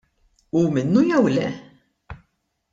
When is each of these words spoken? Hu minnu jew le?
Hu 0.51 0.59
minnu 0.77 1.01
jew 1.11 1.25
le? 1.35 1.47